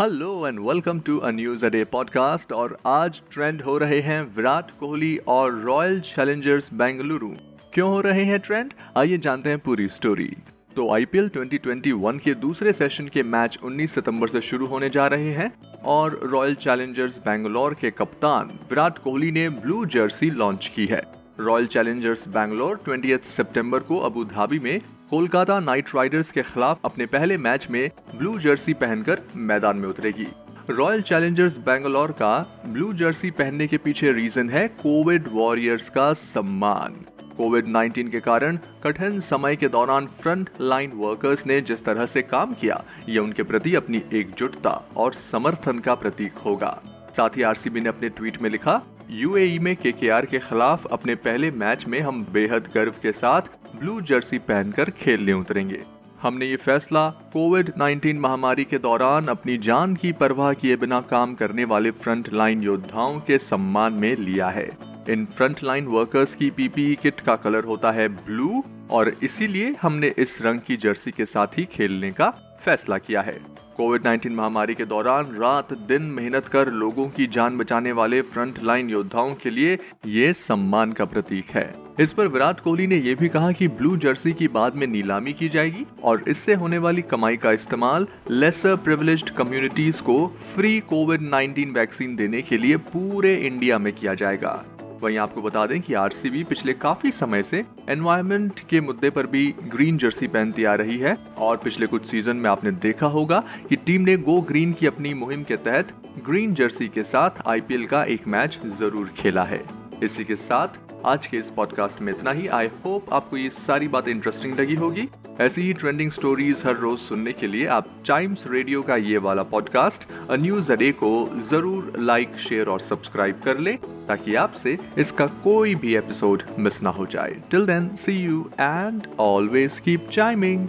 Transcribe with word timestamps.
Hello 0.00 0.46
and 0.48 0.58
welcome 0.58 1.00
to 1.00 1.18
a 1.18 1.30
news 1.30 1.66
a day 1.66 1.84
podcast 1.84 2.52
और 2.52 2.76
आज 2.86 3.20
trend 3.32 3.62
हो 3.62 3.78
रहे 3.78 4.00
हैं 4.00 4.22
विराट 4.36 4.70
कोहली 4.70 5.16
और 5.26 5.58
रॉयल 5.60 6.00
चैलेंजर्स 6.00 6.72
बेंगलुरु 6.74 7.28
क्यों 7.74 7.88
हो 7.90 8.00
रहे 8.00 8.24
हैं 8.24 8.38
ट्रेंड 8.38 8.72
आइए 8.96 9.18
जानते 9.18 9.50
हैं 9.50 9.58
पूरी 9.58 9.88
स्टोरी 9.88 10.30
तो 10.76 10.90
आईपीएल 10.94 11.28
2021 11.28 12.20
के 12.20 12.34
दूसरे 12.34 12.72
सेशन 12.72 13.08
के 13.08 13.22
मैच 13.22 13.58
19 13.64 13.90
सितंबर 13.90 14.28
से 14.28 14.40
शुरू 14.40 14.66
होने 14.66 14.90
जा 14.90 15.06
रहे 15.06 15.32
हैं 15.32 15.52
और 15.84 16.20
रॉयल 16.22 16.54
चैलेंजर्स 16.54 17.18
बेंगलोर 17.18 17.74
के 17.74 17.90
कप्तान 17.90 18.58
विराट 18.70 18.98
कोहली 18.98 19.30
ने 19.32 19.48
ब्लू 19.48 19.84
जर्सी 19.86 20.30
लॉन्च 20.30 20.72
की 20.76 20.86
है। 20.86 21.02
रॉयल 21.40 21.66
चैलेंजर्स 21.66 22.28
बैंगलोर 22.28 22.80
20 22.88 23.22
सितंबर 23.36 23.78
को 23.78 23.98
अबू 23.98 24.24
धाबी 24.24 24.58
में 24.58 24.80
कोलकाता 25.12 25.58
नाइट 25.60 25.88
राइडर्स 25.94 26.30
के 26.30 26.42
खिलाफ 26.42 26.84
अपने 26.84 27.06
पहले 27.06 27.36
मैच 27.36 27.66
में 27.70 27.90
ब्लू 28.14 28.38
जर्सी 28.38 28.74
पहनकर 28.74 29.20
मैदान 29.36 29.76
में 29.76 29.88
उतरेगी। 29.88 30.26
रॉयल 30.70 31.02
चैलेंजर्स 31.02 31.56
बेंगलोर 31.58 32.12
का 32.12 32.38
ब्लू 32.66 32.92
जर्सी 32.92 33.30
पहनने 33.30 33.66
के 33.66 33.76
पीछे 33.76 34.12
रीजन 34.12 34.50
है 34.50 34.66
कोविड 34.68 35.28
वॉरियर्स 35.32 35.88
का 35.88 36.12
सम्मान। 36.12 36.94
कोविड 37.36 37.66
19 37.66 38.10
के 38.10 38.20
कारण 38.20 38.58
कठिन 38.84 39.20
समय 39.20 39.56
के 39.56 39.68
दौरान 39.68 40.06
फ्रंट 40.20 40.50
लाइन 40.60 40.92
वर्कर्स 40.94 41.46
ने 41.46 41.60
जिस 41.60 41.84
तरह 41.84 42.06
से 42.06 42.22
काम 42.22 42.54
किया, 42.54 42.82
ये 43.08 43.18
उनके 43.18 43.42
प्रति 43.42 43.74
अपनी 43.74 44.02
एकजुटता 44.12 44.70
और 44.96 45.12
समर्थन 45.30 45.78
का 45.78 45.94
प्रतीक 45.94 46.38
होगा। 46.44 46.78
साथ 47.16 47.36
ही 47.36 47.42
आरसीबी 47.42 47.80
ने 47.80 47.88
अपने 47.88 48.08
ट्वीट 48.08 48.40
में 48.42 48.50
लिखा 48.50 48.80
यूएई 49.12 49.58
में 49.58 49.76
केकेआर 49.76 50.26
के 50.26 50.38
खिलाफ 50.38 50.86
अपने 50.86 51.14
पहले 51.14 51.50
मैच 51.50 51.86
में 51.86 52.00
हम 52.00 52.24
बेहद 52.32 52.68
गर्व 52.74 52.94
के 53.02 53.12
साथ 53.12 53.42
ब्लू 53.76 54.00
जर्सी 54.00 54.38
पहनकर 54.38 54.90
खेलने 54.90 55.32
उतरेंगे। 55.32 55.82
हमने 56.22 56.46
ये 56.46 56.56
फैसला 56.56 57.08
कोविड 57.32 57.70
19 57.78 58.18
महामारी 58.18 58.64
के 58.64 58.78
दौरान 58.78 59.28
अपनी 59.28 59.58
जान 59.58 59.96
की 59.96 60.12
परवाह 60.12 60.52
किए 60.52 60.76
बिना 60.76 61.00
काम 61.00 61.34
करने 61.34 61.64
वाले 61.64 61.90
फ्रंट 61.90 62.32
लाइन 62.32 62.62
योद्धाओं 62.62 63.20
के 63.20 63.38
सम्मान 63.38 63.92
में 63.92 64.16
लिया 64.16 64.48
है। 64.48 64.68
इन 65.08 65.26
फ्रंट 65.36 65.62
लाइन 65.64 65.86
वर्कर्स 65.86 66.34
की 66.34 66.50
पीपीई 66.50 66.94
किट 67.02 67.20
का 67.20 67.36
कलर 67.36 67.64
होता 67.64 67.92
है 67.92 68.08
ब्लू 68.08 68.64
और 68.90 69.12
इसीलिए 69.22 69.74
हमने 69.82 70.14
इस 70.18 70.38
रंग 70.42 70.60
की 70.60 70.76
जर्सी 70.76 71.10
के 71.10 71.26
साथ 71.26 71.58
ही 71.58 71.64
खेलने 71.64 72.12
का 72.12 72.30
फैसला 72.64 72.98
किया 72.98 73.20
है। 73.20 73.40
कोविड 73.76 74.02
19 74.02 74.30
महामारी 74.30 74.74
के 74.74 74.84
दौरान 74.84 75.26
रात 75.36 75.72
दिन 75.88 76.02
मेहनत 76.12 76.48
कर 76.48 76.68
लोगों 76.72 77.08
की 77.08 77.26
जान 77.26 77.56
बचाने 77.58 77.92
वाले 77.92 78.20
फ्रंट 78.22 78.62
लाइन 78.62 78.90
योद्धाओं 78.90 79.34
के 79.34 79.50
लिए 79.50 79.78
ये 80.06 80.32
सम्मान 80.32 80.92
का 80.92 81.04
प्रतीक 81.04 81.50
है। 81.50 81.64
इस 82.00 82.12
पर 82.12 82.28
विराट 82.28 82.60
कोहली 82.60 82.86
ने 82.86 82.96
यह 82.96 83.14
भी 83.14 83.28
कहा 83.28 83.52
कि 83.52 83.68
ब्लू 83.68 83.96
जर्सी 83.96 84.32
की 84.32 84.48
बाद 84.48 84.74
में 84.74 84.86
नीलामी 84.86 85.32
की 85.32 85.48
जाएगी 85.48 85.86
और 86.02 86.24
इससे 86.28 86.54
होने 86.54 86.78
वाली 86.78 87.02
कमाई 87.02 87.36
का 87.36 87.52
इस्तेमाल 87.52 88.06
लेसर 88.30 88.76
प्रिविलेज्ड 88.76 89.30
कम्युनिटीज 89.30 90.00
को 90.00 90.26
फ्री 90.54 90.78
कोविड 90.88 91.30
19 91.30 91.74
वैक्सीन 91.74 92.16
देने 92.16 92.42
के 92.42 92.58
लिए 92.58 92.76
पूरे 92.92 93.34
इंडिया 93.36 93.78
में 93.78 93.92
किया 93.92 94.14
जाएगा। 94.14 94.62
वहीं 95.02 95.16
आपको 95.18 95.42
बता 95.42 95.66
दें 95.66 95.80
कि 95.82 95.94
आरसीबी 95.94 96.44
पिछले 96.44 96.72
काफ़ी 96.74 97.10
समय 97.12 97.42
से 97.42 97.64
एनवायरमेंट 97.90 98.60
के 98.70 98.80
मुद्दे 98.80 99.10
पर 99.10 99.26
भी 99.26 99.44
ग्रीन 99.66 99.98
जर्सी 99.98 100.26
पहनती 100.28 100.64
आ 100.64 100.74
रही 100.74 100.98
है 100.98 101.16
और 101.38 101.56
पिछले 101.56 101.86
कुछ 101.86 102.06
सीज़न 102.06 102.36
में 102.36 102.48
आपने 102.50 102.70
देखा 102.80 103.06
होगा 103.08 103.42
कि 103.68 103.76
टीम 103.76 104.02
ने 104.02 104.16
गो 104.22 104.40
ग्रीन 104.48 104.72
की 104.72 104.86
अपनी 104.86 105.14
मुहिम 105.14 105.42
के 105.42 105.56
तहत 105.58 105.94
ग्रीन 106.26 106.54
जर्सी 106.54 106.88
के 106.88 107.02
साथ 107.04 107.46
आईपीएल 107.46 107.86
का 107.86 108.04
एक 108.06 108.26
मैच 108.28 108.58
ज़रूर 108.78 109.12
खेला 109.16 109.44
है। 109.44 109.81
इसी 110.02 110.24
के 110.24 110.36
साथ 110.36 110.78
आज 111.06 111.26
के 111.26 111.36
इस 111.36 111.50
पॉडकास्ट 111.50 112.00
में 112.02 112.12
इतना 112.12 112.30
ही। 112.30 112.46
आई 112.48 112.66
होप 112.84 113.12
आपको 113.12 113.36
ये 113.36 113.50
सारी 113.50 113.88
बातें 113.88 114.10
इंटरेस्टिंग 114.12 114.58
लगी 114.60 114.74
होगी। 114.74 115.08
ऐसी 115.40 115.62
ही 115.62 115.72
ट्रेंडिंग 115.72 116.10
स्टोरीज 116.10 116.62
हर 116.66 116.76
रोज 116.76 116.98
सुनने 116.98 117.32
के 117.32 117.46
लिए 117.46 117.66
आप 117.66 117.88
टाइम्स 118.06 118.44
रेडियो 118.46 118.82
का 118.82 118.96
ये 118.96 119.18
वाला 119.18 119.42
पॉडकास्ट 119.52 120.06
न्यूज़ 120.32 120.72
अडे 120.72 120.90
को 120.92 121.12
ज़रूर 121.50 121.92
लाइक 121.98 122.36
शेयर 122.38 122.68
और 122.68 122.80
सब्सक्राइब 122.80 123.40
कर 123.44 123.58
ले, 123.58 123.72
ताकि 124.08 124.34
आपसे 124.34 124.78
इसका 124.98 125.26
कोई 125.44 125.74
भी 125.74 125.96
एपिसोड 125.96 126.42
मिस 126.58 126.82
ना 126.82 126.90
हो 126.90 127.06
जाए। 127.06 127.40
Till 127.50 127.66
then 127.66 127.88
see 127.96 128.12
you 128.12 128.44
and 128.60 129.06
always 129.20 129.80
keep 129.80 130.08
chiming 130.12 130.68